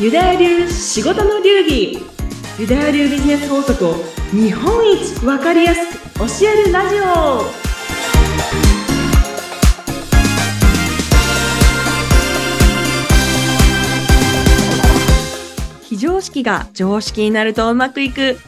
[0.00, 1.98] ユダヤ流仕事の流儀。
[2.56, 3.94] ユダヤ流ビジネス法則を
[4.30, 7.42] 日本一わかりやすく教えるラジオ。
[15.82, 18.38] 非常識が常識になるとうまくいく。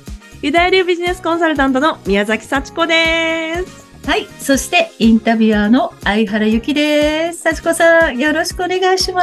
[0.42, 3.79] ユダヤ流ビジネスコンサルタントの宮崎幸子です。
[4.06, 4.26] はい。
[4.40, 7.42] そして、インタビュアーの相原ゆきです。
[7.42, 9.22] 幸子さん、よろしくお願いしま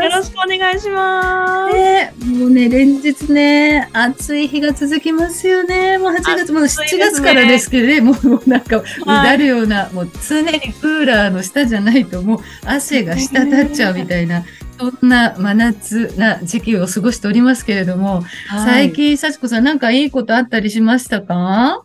[0.00, 0.04] す。
[0.04, 5.98] よろしくお願いします、ね、もうね、連日ね、暑い日が続きますよね。
[5.98, 14.42] もう8月、もう7月からですけどね、もう もうなんか、うだるような、もう常にクーラーの下じゃないと、もう汗が滴っちゃうみたいな、
[14.80, 21.84] そんな真夏な時期を過ごしておりますけれども、最近、幸子さん、なんかいいことあったりしましたか？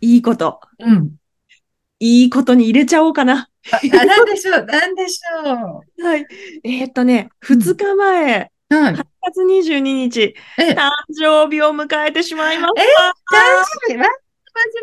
[0.00, 0.60] いいこと。
[0.78, 1.16] うん。
[2.00, 3.48] いいことに入れちゃおうかな。
[3.90, 6.26] なんでしょう、なんでしょはい。
[6.64, 8.74] えーっとね、2日前、う。
[8.74, 8.94] はい。
[8.94, 12.82] 8月22日、え、誕生日を迎えてしまいました。
[12.82, 12.86] え？
[12.86, 14.18] 誕生日、ま、まち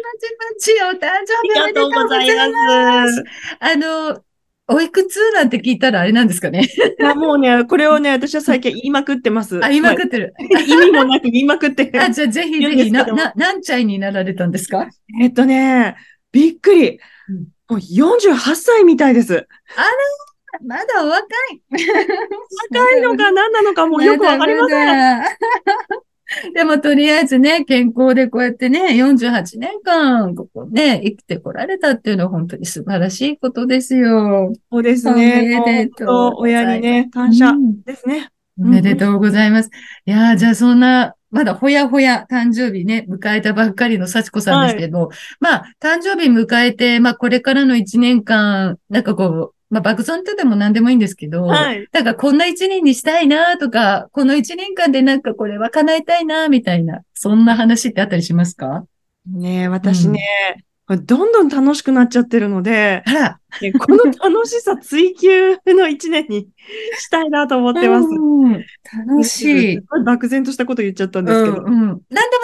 [0.02, 3.24] まちまち、お誕生日おめでとうございます。
[3.60, 4.24] あの、
[4.74, 6.62] おいくつなんて聞いたらあれなんですかね。
[7.00, 9.58] いやもうね、これをね、私は最近言いまくってます。
[9.64, 10.34] あ、言いまくってる。
[10.52, 11.92] まあ意味もなく 言いまくって。
[12.00, 14.88] あ、じゃあぜひ言ぜひ、な、な、何歳になられたんですか？
[15.22, 15.96] えっとね、
[16.32, 17.00] びっくり。
[17.30, 19.48] うんもう48歳みたいです。
[20.66, 21.62] まだお若い。
[22.74, 25.22] 若いのか何なのかもうよくわかりません。
[26.50, 26.54] ん。
[26.54, 34.54] でもとりあえずね、健康でこうやってね、48年間、ここね、生きてこられたっていうのは本当に素晴らしいことですよ。
[34.72, 35.64] そうですおめね。
[35.66, 38.30] でとう親にね、感謝うんですね。
[38.60, 39.70] おめでとうございます。
[40.06, 45.10] いやーじゃあそんな、まだほやほや誕生日ね、迎えたばっかりの幸子さんですけど、
[45.40, 51.88] まあ、誕生日迎えて、まあ、これからの一年間、なんかこう、まあ、爆損ってでも何でもいいんですけど、はい。
[51.94, 58.86] なんかこんな一年にしたいなとか、この一年間でなんかこれは叶えたいなみたいな、そんな話ってあったりしますか？
[59.26, 60.20] ね私ね、
[60.88, 63.04] どんどん楽しくなっちゃってるので、
[63.80, 66.50] この楽しさ追求の一年に
[66.98, 68.08] したいなと思ってます。
[68.08, 68.42] うん
[69.08, 69.80] 楽しい。
[70.04, 71.62] 漠然としたこと言っちゃったんうですけど。
[71.62, 71.72] んうん。
[71.72, 72.02] 何でも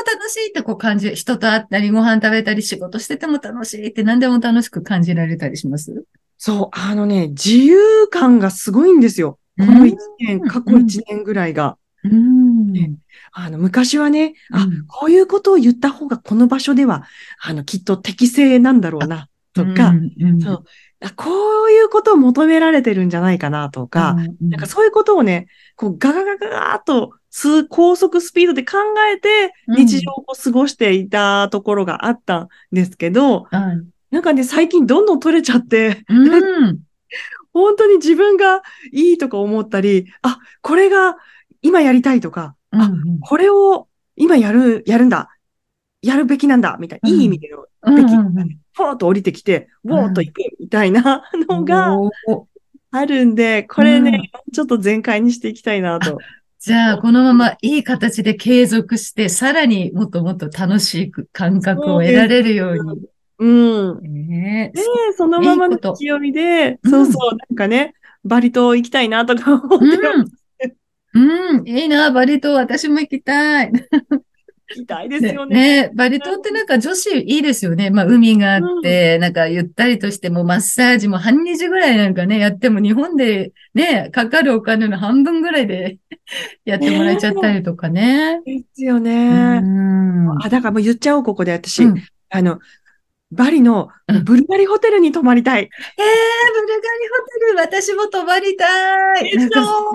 [0.09, 6.05] 楽しいってこう感じ、人と会ったり、ご飯食べたり、仕事してても楽しいって何でも楽しく感じられたりします？
[6.37, 9.39] そう、あのね、自由感がすごいんですよ。
[9.57, 11.77] この一年、過去一年ぐらいが。
[12.03, 12.71] うん。
[12.71, 12.93] ね
[13.31, 17.03] あの、昔はね、あうん、こういうことを言った方がこの場所では、
[17.41, 20.41] あの、きっと適正なんだろうな、とか、うん、うん。
[20.41, 20.63] そう。
[20.99, 21.29] あこ
[21.67, 28.77] ういうことを求められてるんじゃないかな、とか、うんなんかそういうことをね、こうガガガガガーっとす高速スピードで考
[29.13, 36.79] えてうん日常を過ごしていたところがあったんですけど、はいなんかね、最近どんどん取れちゃって、うん。
[37.53, 41.17] 本当に自分がいいとか思ったり、あ、これが
[41.61, 45.29] 今やりたいとか、あ、うんこれを今やる、やるんだ。
[46.01, 46.77] やるべきなんだ。
[46.79, 51.97] みたいな、うんいい意味でのうんべきうんがね、フォーッと降りてきて、ウォーッと行くみたいなのが
[52.91, 56.17] あるんで、これね、ちょっと全開にしていきたいなと。
[56.59, 63.01] じゃあ、このままいい形で継続して、さらにもっともっと楽しい感覚を得られるように。
[63.39, 64.01] うん。
[64.01, 64.83] ねえで、
[65.15, 67.93] そのままのいいいで、うんそうそう、なんかね、
[68.23, 69.85] バリ島行きたいなとか思って。
[71.13, 71.59] うん。
[71.59, 71.67] うん。
[71.67, 73.71] いいな、バリ島、私も行きたい。
[74.69, 75.55] 行きたいですよね。
[75.55, 77.89] ねねバリ島ってなんか女子いいですよね。
[77.89, 85.99] まあ、海があって、なんかゆったりとしてもマッサージも半日ぐらいなんかね、やっても日本でね、かかるお金の半分ぐらいで
[86.65, 88.41] やってもらえちゃったりとかね。
[88.45, 89.59] ですようね。
[89.61, 90.31] ん。
[90.41, 91.83] あ、だからもう言っちゃおう、ここで私。
[91.83, 92.59] うんあの、
[93.31, 95.63] バリのうんブルガリホテルに泊まりたい。
[95.63, 99.37] えー、ブルガリホテル、私も泊まりたい。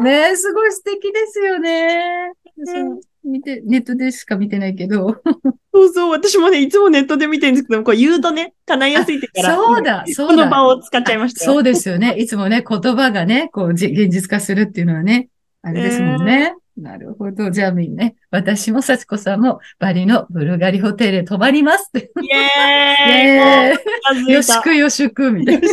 [0.03, 2.33] ね、すごい素敵ですよね。
[2.57, 5.23] うん見て、ネットでしか見てないけど。
[5.73, 10.35] そうそう、私もね、いつもネットで見てるんですけど、こう言うとね、叶いやすいってから、そうだ、今そうだ。
[10.35, 11.53] この場を使っちゃいましたよ。
[11.53, 12.17] そうですよね。
[12.19, 15.29] いつもね、言葉がね、こう、じ現実化するっていうのはね、
[15.63, 16.55] あれですもんね。
[16.77, 17.51] なるほど。
[17.51, 22.11] じゃあみんなね、私も幸子さんもバリのブルガリホテルへ泊まりますって。
[22.23, 25.69] イエーイイよしくよしく、みたいな。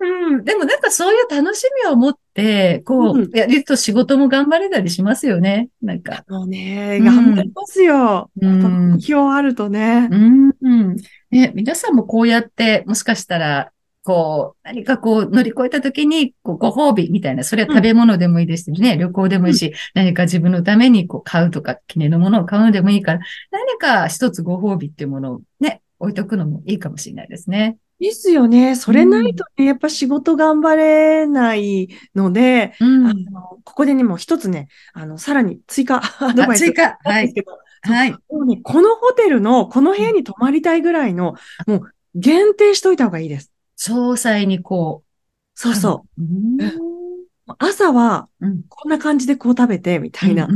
[0.00, 0.44] うん。
[0.44, 5.68] でもなんかそういう楽しみを持って、こうう、やると仕事も頑張れたりしますよね。
[5.82, 6.24] なんか。
[6.28, 8.30] もうね、うん頑張りますよ。
[8.40, 10.16] うん目標あるとねう。
[10.16, 10.50] ん。
[10.60, 10.96] うん。
[11.30, 13.72] ね、皆さんもこうやって、もしかしたら、
[14.08, 23.20] こう、何かこう乗り越えた時に、こう、ご褒美みたいな、それは食べ物でもいいですしね、旅行でもいいし、何か自分のためにこう買うとか、記念のものを買うのでもいいから、
[23.50, 27.76] 何か一つご褒美っていうものをね、置いとくのもいいかもしれないですね。
[28.00, 28.76] ですよね。
[28.76, 33.06] それないとね、やっぱ仕事頑張れないので、うん。
[33.08, 36.96] あのここでね、もう一つね、あの、さらに追加アドバイス追加。
[37.82, 38.12] はい。
[38.12, 41.34] もうね、このホテルの、この部屋に泊まりたいぐらいの、
[41.66, 41.80] もう
[42.14, 43.52] 限定しといた方がいいです。
[43.78, 45.08] 詳細にこう。
[45.54, 46.22] そうそう。
[47.58, 48.62] 朝は、うん。
[48.68, 50.48] こんな感じでこう食べて、みたいな。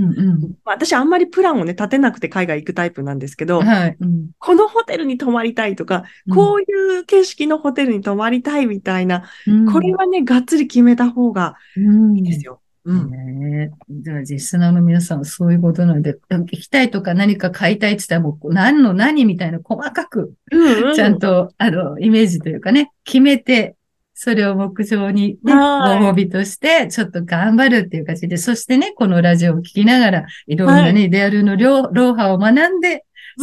[0.65, 3.67] 私あんまりプランをね、立てなくて海外行くタイプなんですけど、うん。
[3.67, 3.97] はい。
[3.99, 4.31] うん。
[4.39, 12.62] このホテルに泊まりたいとか、こういう景色のホテルに泊まりたいみたいな、うん、これはね、がっつり決めた方がうん、いいですよ。
[12.84, 13.11] うん。
[13.11, 13.70] ねえ。
[13.90, 23.76] じゃあ、リスナーの皆さんはそういうことなので、行きたいとか何か買いたいって言ったらもう何の何みたいな細かく、うんうんちゃんと、あの、イメージというかね、決めて、
[24.14, 33.00] それを目標に、ね、ごはい褒美として、ちょっと頑張るっていう感じで、そしてね、このラジオを聞きながら、いろんなね、はレアルの両ローハを学んで、うん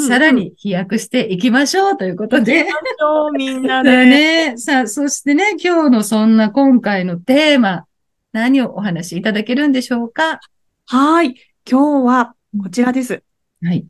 [0.07, 2.68] さらに飛躍していきましょうということで。
[3.33, 4.06] みんなだで。
[4.53, 4.53] ね。
[4.57, 7.85] さあ、そしてね、今日のそんな今回のテーマ、
[8.31, 10.40] 何をお話しいただけるんでしょうか？
[10.86, 11.36] はい。
[11.70, 13.24] 今日はこちらです。
[13.64, 13.86] はい。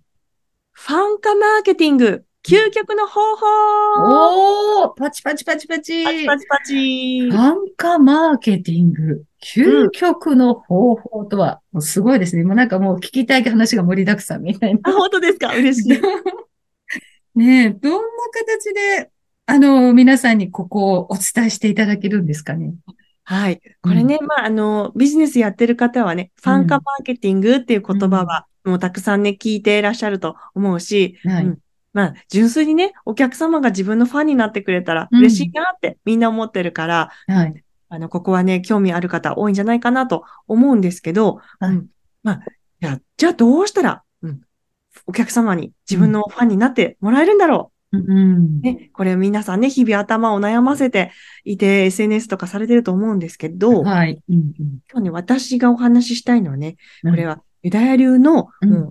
[0.72, 7.30] ファン化マーケティング、究極の方法おーパチパチパチパチパチパチパチ。
[7.32, 12.44] 単価マーケティング、究極の方法とは、もうすごいですね。
[12.46, 14.80] もうなんかもう聞きたい話が盛りだくさんみたいな。
[14.84, 15.54] あ、本当ですか？
[15.54, 16.00] 嬉しい。
[17.36, 18.00] ねえ、どんな
[18.48, 19.12] 形で、
[19.46, 22.74] あの、皆さんにここをお伝えしていただけるんですかね？
[23.30, 23.62] はい。
[23.84, 31.46] これね、まあ、あの、ビジネスやってる方はね、ファン化マーケティングっていう言葉は、もうたくさんね、聞いていらっしゃると思うし、はい。
[31.46, 31.60] うん。
[31.94, 35.20] まあ、純粋にね、お客様が自分のファンになってくれたらうん。
[35.20, 37.64] 嬉しいなってみんな思ってるから、はい。
[37.90, 41.70] あの、ここはね、興味ある方多いんじゃないかなと思うんですけど、はい。
[41.70, 41.88] うん。
[42.24, 42.42] まあ、
[42.82, 44.42] じゃあ、じゃあどうしたら、うん、
[45.06, 48.62] お客様に自分のファンになってもらえるんだろうんう。。
[48.62, 51.12] ね、これ皆さんね、日々頭を悩ませて
[51.44, 54.22] いて、SNS とかされてると思うんですけど、はい。
[54.30, 54.54] うん
[54.92, 58.90] 今日ね、私がお話ししたいのはね、うんこれはユダヤ流の、うん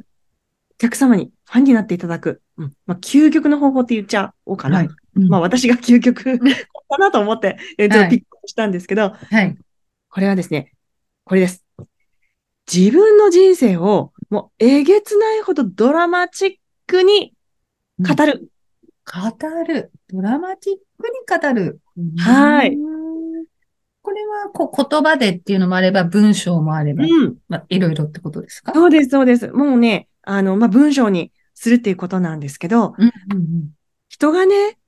[0.81, 4.77] お客様にファンになっていただく、うんまあ、究極の方法って言っちゃおうかな。
[4.77, 4.89] はい。
[5.17, 6.23] うんまあ、私が究極
[6.89, 9.57] かなと思って、えっとはいピックしたんですけど、はい。
[10.09, 10.73] これはですね、
[11.25, 11.65] これです。
[12.73, 16.55] 自分の人生をもうえげつないほどドラマチッ
[16.87, 17.35] クに
[17.99, 18.49] 語る。
[19.11, 19.91] 語る。
[20.13, 21.81] ドラマチックに語る。
[22.19, 23.45] はいうん。
[24.03, 27.37] これは、こう、言葉でっていうのもあれば、文章もあれば、うん。
[27.49, 28.73] まあ、いろいろってことですか？
[28.75, 29.49] そうです、そうです。
[29.49, 33.71] もうね、あの、まあ、文章にするっていうことなんですけど、うんうん
[34.11, 34.79] 人がね、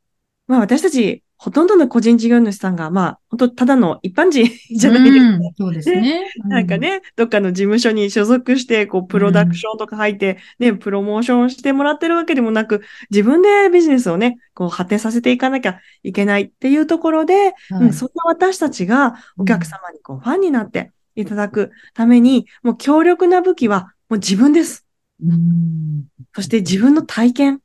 [0.47, 4.47] まあ私たち、ほとんどの個人事業主さんが、まあ、本当ただの一般人
[4.77, 5.37] じゃないですか。
[5.37, 6.31] うんそうですね。
[6.45, 24.87] なんかね、どっかの事務所に所属して、こう、プロダクションとか入って、ね、プロモーションしてもらってるわけでもなく、自分でビジネスをね、こう、発展させていかなきゃいけないっていうところで、うん、そんな私たちがお客様にこう、ファンになっていただくために、もう強力な武器は、もう自分です。
[25.25, 26.05] うん
[26.35, 27.61] そして自分の体験。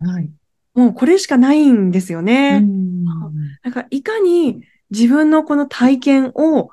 [0.00, 0.30] はい。
[0.74, 2.60] もうこれしかないんですよね。
[2.62, 2.97] うん
[3.68, 6.70] なんか、いかに自分のこの体験を、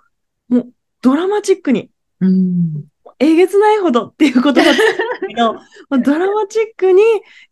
[0.48, 2.86] もうドラマチックに、うん
[3.20, 5.56] えげつないほどっていうことだったんですけど、
[6.04, 7.02] ドラマチックに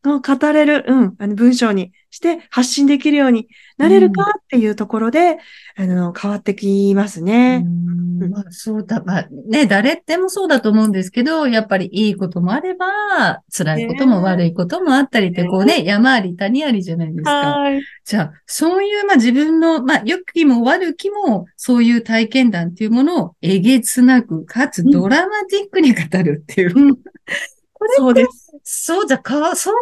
[0.03, 3.47] 語れる、うん、あの文章にして発信できるように
[3.79, 5.39] なれるかっていうところで、
[5.75, 7.63] あの、変わってきますね。
[7.65, 17.31] うんまあ、そうだ、まあね、誰でもそうだと思うんですけど、やっぱりいいこともあれば、辛いこともね悪いこともあったりって、こうね、山あり谷ありじゃないですか。
[17.31, 17.81] はい。
[18.05, 26.77] じゃあ、そういう、まあ自分の、まあ良きも悪きも、そういう体験談っていうものをえげつなく、かつうんドラマティックに語るっていう。
[26.77, 26.95] うん
[27.73, 28.42] これそうです。
[28.63, 29.79] そう、じゃあか、そう語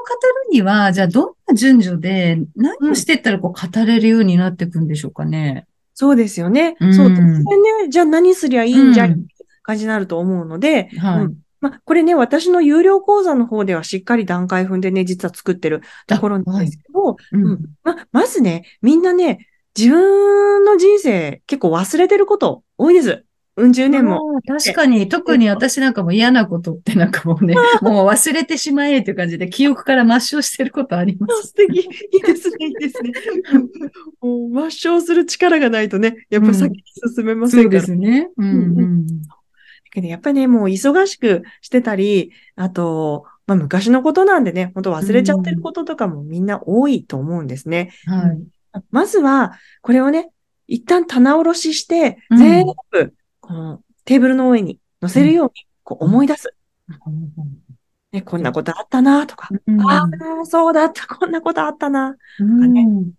[0.49, 5.67] るには、じゃあどんな順序で何をしていったらこう語れるようになっていくんでしょうかね。
[5.93, 6.75] そうですよね。
[6.79, 7.43] うんそう、突然ね、
[7.89, 9.25] じゃあ何すりゃいいんじゃい、うん
[9.63, 11.25] 感じになると思うので、はい。
[11.25, 19.47] うんまあ、これね、私の有料講座の方ではしっかり段階踏んでね、実は作ってるところなんですけど、うんうんま、まずね、みんなね、
[19.77, 23.23] 自分の人生結構忘れてること多いです。
[23.57, 24.39] うん十年も。
[24.47, 31.49] 確かに、特に私なんかも嫌なことってなんかもうね、 もう忘れてしまえっていう感じで記憶から抹消してることあります。
[31.49, 31.79] 素敵。
[31.79, 33.11] いいですね、いいですね。
[34.21, 37.81] もう抹消する力がないとね、やっぱ先に進めませそうんから。
[37.81, 38.29] ですね。
[38.37, 39.05] うんうん。
[39.05, 39.35] だ
[39.91, 47.91] けどやっぱりね、もう忙しくしてたり、あと、まあ昔のことなんでね、本当忘れちゃってることとかもみんな多いと思うんですね。
[48.05, 48.81] はい。
[48.91, 50.29] まずは、これをね、
[50.67, 53.13] 一旦棚卸しして、うん全部、
[53.51, 56.53] このテーブルの上に乗せるように、こう思い出す。
[58.13, 60.09] ね、こんなことあったなとか、うんあ
[60.41, 62.15] あ、そうだった、こんなことあったな。
[62.39, 63.11] うん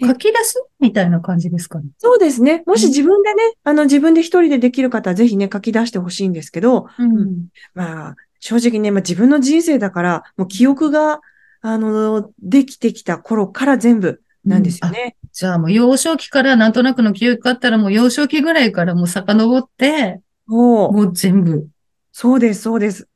[0.00, 1.86] 書き出すみたいな感じですかね。
[1.98, 2.62] そうですね。
[2.66, 7.48] もし自分でね、あの、自分で一人でできる方はぜひね、書き出してほしいんですけど、うん。
[7.74, 11.20] まあ、正直ね、まあ自分の人生だから、もう記憶が、
[11.62, 15.16] あの、できてきた頃から全部なんですよね。
[15.38, 20.20] じゃあもう幼少期からなんとなくの記憶があったらもう幼少期ぐらいからもう遡って。
[20.48, 21.68] もう全部。
[22.10, 23.08] そうです、そうです。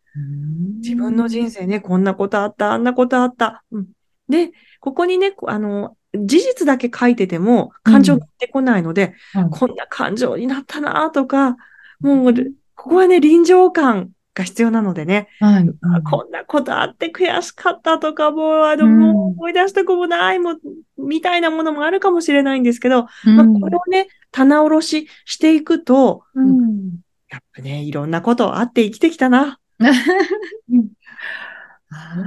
[0.81, 1.63] 自分の人生。
[1.63, 3.65] 生ね、こんなことあった、あんなことあった。
[3.73, 3.89] うん、
[4.29, 11.57] で、ここにね、こあの、事実だけ書いてても感情が出てこないので、はいこんな感情になったなとか、
[11.99, 12.35] もう、
[12.77, 15.69] ここはね、臨場感が必要なのでね、はい。
[15.83, 18.99] あこんなことあって悔しかったとか、もう、あの、うん。
[18.99, 20.59] もう思い出したくもないもん、
[20.97, 23.37] みたいなものもあるかもしれないんですけど、うん。
[23.37, 26.51] まあ、これをね、棚卸ししていくと、ううん。
[26.51, 27.01] ん。
[27.31, 29.91] やっぱね、いろんなことあって生きてきたな、 思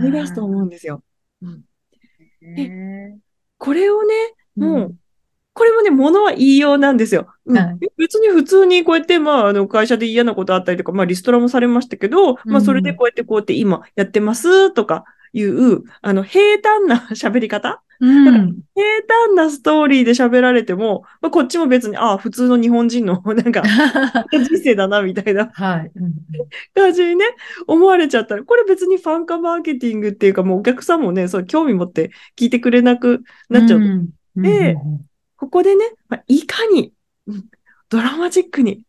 [0.07, 1.03] い出すと思うんですよ。
[1.41, 1.63] うん。
[2.41, 3.17] ね
[3.57, 4.13] これをね、
[4.55, 4.95] もう、うん
[5.55, 7.27] これもね、ものは言いようなんですよ。
[7.45, 7.57] うん。
[7.57, 7.77] はい。
[7.97, 17.81] 別に普通にこうやって、まあ、あの、会社で嫌なことあったりとか、まあ、リストラもされましたけど、まあ、それでこうやってこうやって今やってますとかいう、あの、平坦な喋り方？
[18.01, 18.59] うん。
[18.75, 18.83] 平
[19.29, 23.63] 坦なストーリーで喋られても、まあ、こっちも別に、ああ、普通の日本人の、 なんか、
[24.33, 25.51] 人生だな、みたいな。
[25.53, 25.91] はい。
[25.95, 26.11] うん
[26.73, 27.23] 感じにね、
[27.65, 33.79] 思われちゃったら、これ別にファン化マーケティングっていうか、もうお客さんもね、そう興味持って聞いてくれなくなっちゃう。
[33.79, 34.09] とん。
[34.35, 35.05] でうん
[35.45, 36.91] ここでね、まあ、いかに、
[37.27, 37.45] うん
[37.87, 38.81] ドラマチックに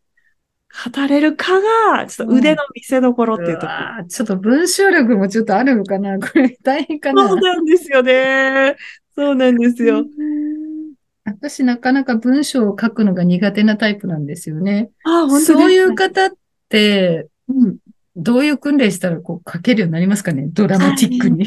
[0.95, 1.61] 語れるか
[1.93, 3.71] が、ちょっと腕の見せ所っていうところ。
[3.71, 8.75] わーちょっと文章力もちょっとあるのかなこれ 大変かなそうなんですよね。
[9.15, 9.99] そうなんですよ。
[9.99, 10.93] うん
[11.25, 14.89] 私なかなか文章を書くのが苦手なタイプなんですよね。
[15.03, 16.31] ああ、本当そういう方っ
[16.69, 17.77] て、うん。
[18.15, 20.47] どういう訓練したらこう書けるようになりますかね？
[20.51, 21.45] ドラマチックに。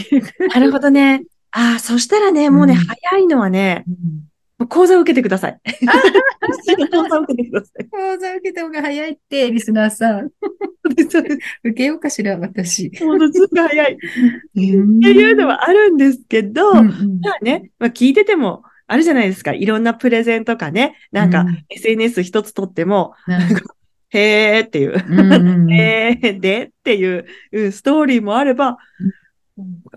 [0.54, 1.24] なるほどね。
[1.50, 4.29] ああ、そしたらね、もうね、うん早いのはね、うん
[4.68, 5.60] 講座を受けてください。
[6.92, 7.84] 講座を受けてください。
[7.88, 10.30] 講座受けた方が早いって、リスナーさん。
[11.64, 12.90] 受けようかしら、私。
[13.02, 13.92] ものすごく早い。
[13.92, 14.06] っって
[14.54, 19.52] ていうのはあるんですけど、うんうんまあね、まあ、聞いてても、あるじゃないですか。
[19.52, 20.96] いろんなプレゼンとかね。
[21.12, 23.14] なんかうん、SNS 一つとっても、
[24.10, 28.78] へーっていう、うんうんうん へーでっていううんストーリーもあれば、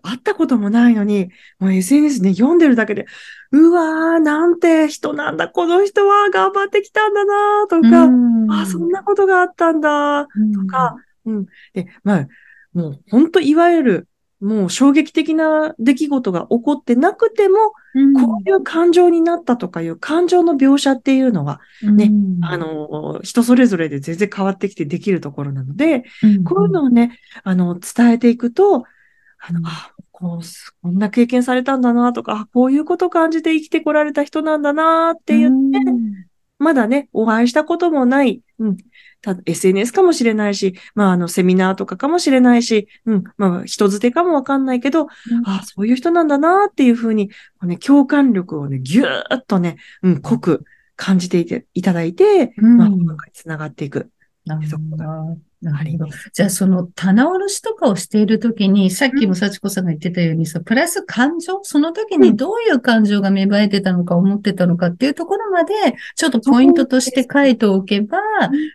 [0.01, 1.29] 会ったこともないのに、
[1.59, 3.05] もう SNS ね、読んでるだけで、
[3.51, 8.51] うわー、なんて人なんだ、この人は頑張ってきたんだなとか、うん。
[8.51, 10.29] あ、そんなことがあったんだ、と
[10.67, 11.45] か、うん。
[11.73, 12.27] で、まあ、
[12.73, 14.07] もう本当いわゆる、
[14.41, 18.13] もう衝撃的な出来事が起こってなくても、うん。
[18.13, 22.43] こういう感情になったとかいう感情の描写っていうのは、ねうん。
[22.43, 26.43] あの、人それぞれで全然変わってきてできるところなので、うん。
[26.43, 28.83] こういうのをね、あの、伝えていくと、
[29.45, 29.65] あの、うん。
[29.67, 30.45] あ、こう、
[30.81, 35.79] こんな経験されたんだなとか、あこういうことを感じて生きてこられた人なんだなって言って、
[36.59, 38.77] まだね、お会いしたこともない、うん、
[39.21, 45.07] た SNS かもしれないし、まあ、あの、セミナーとかかもしれないし、うん、まあ、人づてかもわかんないけど、
[45.45, 47.29] あそういう人なんだなっていうふうに、
[47.63, 50.63] ね、共感力をね、ぎゅーっとね、うん、濃く
[50.95, 52.77] 感じていていただいて、うん。
[52.77, 52.89] まあ、
[53.33, 54.09] つながっていく。
[54.45, 55.05] なるほど。
[55.61, 56.07] なるほど。
[56.33, 61.61] じゃあ、その棚卸しとかをしているときに、さっきも幸子さんが言ってたようにさ、プラス感情？
[61.63, 65.73] その時にどういう感情が芽生えてたのか、思ってたのかっていうところまで、
[66.17, 68.17] ちょっとポイントとして書いておけば、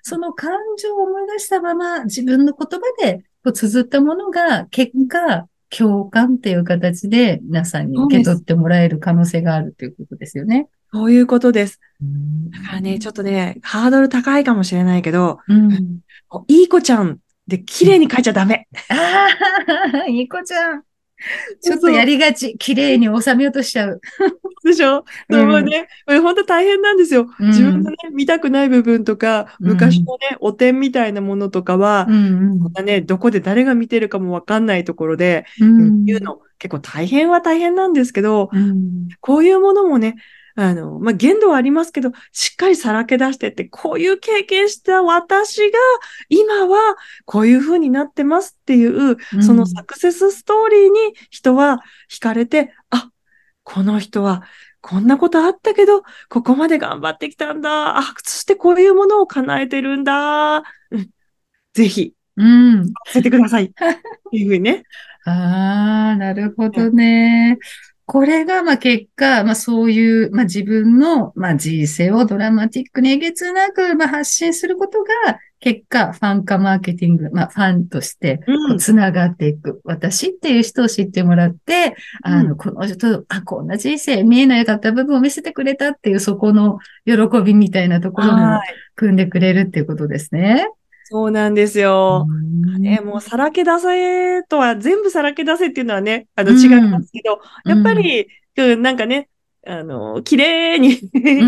[0.03, 10.69] その感情を思い出したまま、自分の言葉でこう綴ったものが、結果、共感っていう形で皆さんに受け取ってもらえる可能性があるということですよね。
[10.95, 11.79] そういうことです。
[12.03, 16.01] うんだからね、ちょっとね、ハードル高いかもしれないけど、うん。
[16.47, 18.69] いい子ちゃんで綺麗に書いちゃダメ。
[18.91, 19.29] あ
[20.05, 20.83] あ、 いい子ちゃん。
[21.61, 22.57] ちょっとやりがち。
[22.59, 24.01] 綺麗に収めようとしちゃう。
[24.65, 27.29] でしょ、うんでもね、これ本当大変なんですよ。
[27.39, 40.17] うん自分のね、見たくない部分とか、うん昔のね、お点みたいなものとかは、んまたね、どこで誰が見てるかもわかんないところで、うん言うの結構大変は大変なんですけど、うんこういうものもね、
[40.61, 45.79] あの、まあ、限度はありますけど、しっかりさらけ出してって、こういう経験した私が、
[46.29, 46.97] 今は
[47.27, 51.79] こういう風になってますっていう、うんそのサクセスストーリーに人は
[52.11, 53.09] 惹かれて、あ、
[53.63, 54.43] この人は
[54.81, 57.97] こんなことあったけど、ここまで頑張ってきたんだ。
[57.97, 60.57] あ、そしてこういうものを叶えてるんだ。
[60.57, 60.61] う
[60.97, 61.09] ん、
[61.73, 62.89] ぜひ、うん。
[62.89, 63.67] させてください。
[63.67, 64.83] っていうふうにね。
[65.25, 67.59] ああ、なるほどね。
[68.11, 78.41] これが、まあ、結果、まあ、そういう、まあ、自分の、まあ、人生をドラマティックにえげつなく、まあ、発信することが、結果、ファン化マーケティング、まあ、ファンとして、
[78.79, 79.83] つながっていく。
[79.85, 88.75] 私っていう人を知ってもらって、あの、うんこの人、あ、こんな人生見えなかった部分を見せてくれたっていう、そこの喜びみたいなところにもはい。
[88.97, 90.67] 組んでくれるっていうことですね。
[91.11, 92.27] そうなんですよ。
[92.29, 92.83] うん。
[92.83, 96.59] ね、もうさらけ出せとは、全部さらけ出せっていうのはね、あの、うん。
[96.59, 99.29] 違いますけど、やっぱり、うんなんかね、
[99.67, 101.45] あの、綺麗に、綺う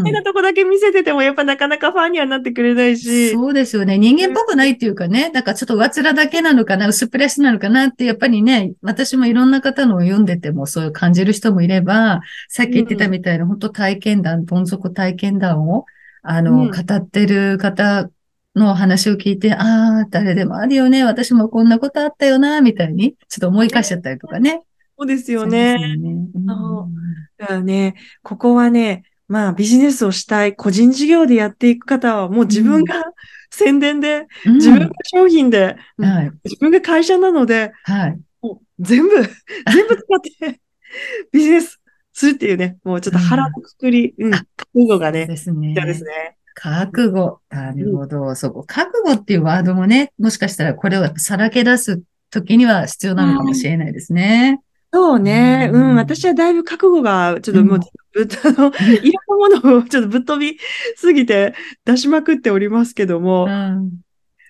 [0.00, 0.04] ん。
[0.04, 3.98] 麗なとこだけ見せてても、やっぱなかなかファンにはなってくれないし、そうですよね。
[3.98, 15.84] 人間っぽくないっていうかね、なんかちょっと上面だけなのかな、薄っぺらしなのかなって、やっぱりね、私もいろんな方のを読んでてもそういう感じる人もいれば、さっき言ってたみたいな、本当体験談、どん底体験談を、
[16.22, 16.70] あの、うん。
[16.70, 18.08] 語ってる方
[18.56, 24.62] の話を聞いて、ああ、誰でもあるよね、私もこんなことあったよな、みたいに、ちょっと思い返しちゃったりとかね。
[24.98, 25.76] そうですよね。
[26.34, 26.88] うんそ
[27.38, 33.04] だからね、ここはね、まあビジネスをしたい、個人事業でやっていく方は、もう自分が
[33.50, 36.30] 宣伝で、うん自分が商品で、うんはい。
[36.44, 38.18] 自分が会社なので、はい。
[38.40, 39.16] もう全部、
[39.70, 40.60] 全部使って
[41.30, 41.78] ビジネス
[42.14, 45.74] するっていうね、もうちょっと腹のくくり、うん、あ覚悟がね、ですね。
[45.74, 46.38] ですね。
[46.58, 47.40] 覚悟。
[47.50, 48.34] なるほど。
[48.34, 48.64] そこ。
[48.66, 54.60] 覚悟っていうワードもね、もしかしたらこれをさらけ出す時には必要なのかもしれないですね。
[54.92, 57.80] そうね、ううんん、私はだいぶ覚悟が、ちょっともう、うん
[58.14, 58.72] ぶっ、あの、
[59.02, 60.58] いろんなものをちょっとぶっ飛び
[60.96, 63.90] すぎて出しまくっておりますけども、うん。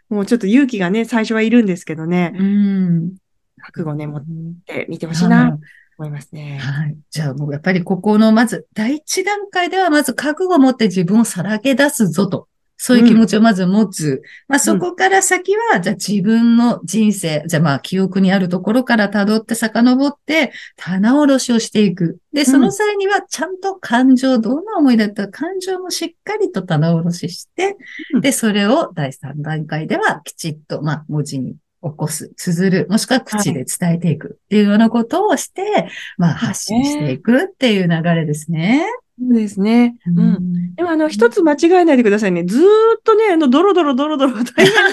[0.09, 3.17] もうちょっと勇気がね、最初はいるんですけどね、うん。
[3.59, 5.59] 覚悟ね、持っうんてみてほしいな、と
[5.99, 6.59] 思いますね。
[6.59, 6.97] はい。
[7.11, 12.49] じゃあもうやっぱりここのまず第一段階ではまず覚悟を持って自分をさらけ出すぞと。
[12.79, 14.23] そういう気持ちをまず持つ。
[14.49, 22.19] まあそこから先は、じゃあ自分の人生、じゃあまあ記憶にあるところから辿って遡って棚卸しをしていく。
[22.35, 27.77] で、その際にはちゃんと感情、どんな思いだったら感情もしっかりと棚卸しして、
[28.15, 31.57] うんで、それを第三段階ではきちっと、まあ文字に
[31.91, 35.89] 起こす、綴る、もしくは口で伝えていくっていうようなことをして、
[36.19, 38.87] まあ発信していくっていう流れですね。
[39.19, 39.97] そうですね。
[40.07, 40.11] う。
[40.11, 40.75] うんん。
[40.75, 42.45] でも、あの、一つ間違えないでくださいね。
[42.45, 44.93] ずーっとね、あの、ドロドロドロドロ大変な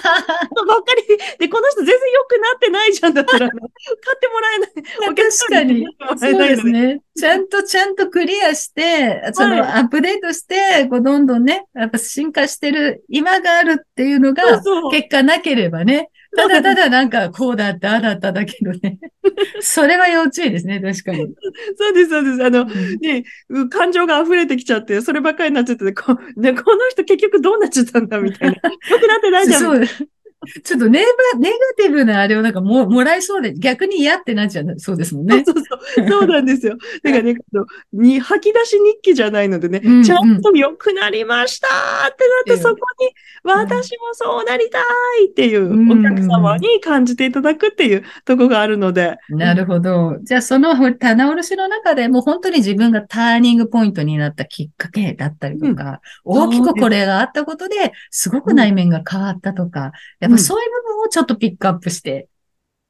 [0.50, 1.18] ことばっかり。
[1.40, 5.12] で、この人全然良くなってないじゃんだったら、買ってもらえない。
[5.12, 5.86] お客さんに
[6.18, 6.56] そうで。
[6.56, 7.02] ですね。
[7.18, 14.44] ちゃんとちゃんとクリアして、そはいのアップデートして、こうどんどんね、やっぱ進化してる今があるっていうのが。
[14.92, 18.98] 結果なければね、ただただなんかこうだった、ああだっただけどね。
[19.62, 21.28] それは要注意ですね、確かに。
[21.78, 22.44] そうです、そうです。
[22.44, 28.56] あの、うんね、う感情が溢れてきちゃって、そればっかりになっちゃってて、こでこの人結局どうなっちゃったんだみたいな。
[28.90, 29.62] 良くなってないじゃん。
[29.62, 29.82] そう。
[30.64, 31.00] ちょっとネ
[31.34, 34.66] バネガティブなあれをなんかももらいそうで、逆に嫌ってなっちゃう。
[34.78, 35.44] そうですもんね。
[35.46, 36.28] そうそうそう。
[36.28, 36.78] なんですよ。
[37.04, 37.36] だからね、
[37.94, 43.10] に吐き出し日記じゃないのでね、うんちゃんと良くなりましたってなって、うんそこに
[43.44, 44.80] 私もそうなりた
[45.22, 49.18] いっていううんお客様に感じていただくっていうとこがあるので。
[49.30, 50.18] なるほど。
[50.24, 62.28] じゃあ、その棚卸しの中でもう本当に自分がターニングポイントになったきっかけだったりとか、大きくこれがあったことで、すごく内面が変わったとか、やっぱそういう部分をちょっとピックアップして、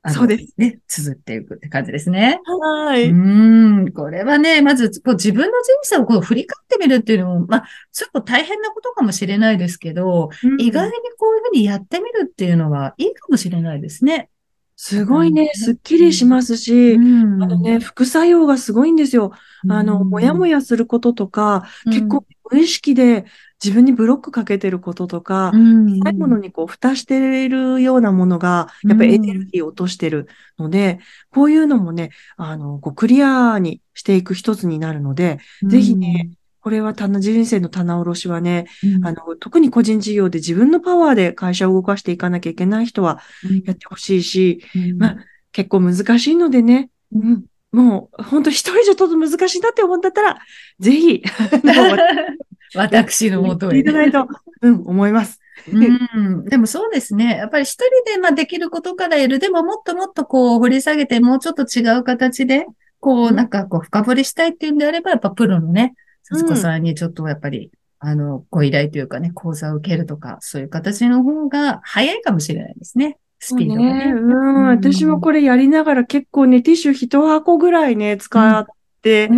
[0.05, 0.53] あのそうです。
[0.57, 2.41] ね、綴っていくって感じですね。
[2.45, 3.09] うはい。
[3.09, 10.29] ーん、これはね、まずこう自分の人生をこう振り返ってみるっていうのも、まあ、ちょっと大変なことかもしれないですけど、
[10.59, 14.29] 意外にこういうふうにやってみるっていうのはいいかもしれないですね。
[14.75, 19.31] すごいね、すっきりしますし、んあのね、副作用がすごいんですよ。
[19.69, 23.25] あの、もやもや、やすることとか、うん結構無意識で
[23.63, 25.99] 自分にブロックかけてることとか、うん。
[25.99, 30.99] ないものにこう、蓋しているようなものが、やっぱりエネルギーを落としてるので、
[31.31, 36.31] こういうのもね、あの、こうクリアにしていく一つになるので、ぜひね、
[36.63, 43.63] これは棚、人生の棚卸しはね、うん、あの、特に個人事業で自分のパワーで会社を動かしていかなきゃいけない人はうん。
[43.65, 44.97] やってほしいし、うん。
[44.97, 45.17] まあ、
[45.51, 50.39] 結構難しいのでね、うん、もう、本当一人じゃちょっと難しいなって思うんだったら、
[50.79, 51.23] ぜひ、
[52.77, 53.83] 私のもとへい。
[53.83, 54.27] ただいと、
[54.61, 55.39] うん、思います。
[55.71, 57.37] うん、でもそうですね。
[57.37, 59.39] やっぱり一人でまあできることからやる。
[59.39, 62.65] でももっともっとこう掘り下げて、もうちょっと違う形で、
[62.99, 73.17] こううんなんかこう深掘りしたいっていうんであれば、やっぱプロのね、うんさつこさんにちょっとやっぱり、あの、ご依頼というかね、講座を受けるとか、そういう形の方が早いかもしれないですね。
[73.39, 74.13] スピードがね。
[74.15, 78.65] うん、私もこれやりながら結構ね、ティッシュ一箱ぐらいね、使っ
[79.01, 79.29] て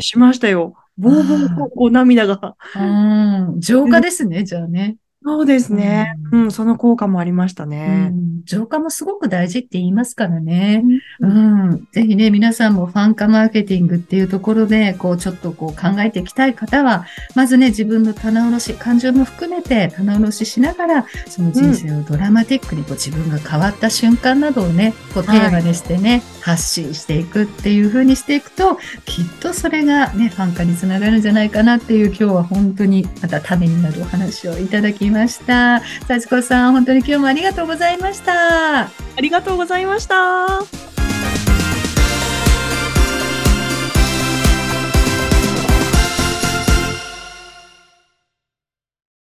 [0.00, 0.74] しましたよ。
[0.96, 2.56] ボーボーこうこう涙が。
[2.76, 3.60] うん。
[3.60, 4.96] 浄化ですね、じゃあね。
[5.24, 6.18] そうですね。
[6.32, 8.10] うん、その効果もありましたね。
[8.12, 10.84] うん浄化もすごく大事って言いますからね。
[11.20, 11.88] ううんん。
[11.92, 35.80] ぜひね、皆さんもファン化マーケティングっていうところで、こう、ちょっとこう考えていきたい方は、まずね、自分の棚卸し、感情も含めて棚卸ししながら、その人生をドラマティックにこう自分が変わった瞬間などをね、こうテーマにしてね、発信していくっていう風にしていくと、きっとそれがね、ファン化につながるんじゃないかなっていう、今日は本当にまたためになるお話をいただきました。
[36.06, 38.82] 幸子さん、本当に今日もありがとうございました。
[38.82, 40.64] ありがとうございました。